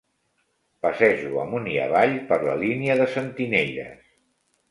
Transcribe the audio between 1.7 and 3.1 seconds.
i avall per la línia de